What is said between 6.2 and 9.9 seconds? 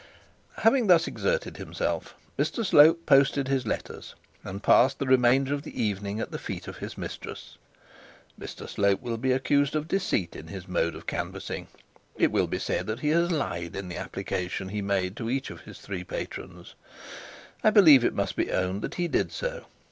the feet of his mistress. Mr Slope will be accused of